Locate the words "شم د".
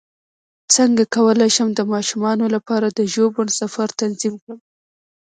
1.55-1.81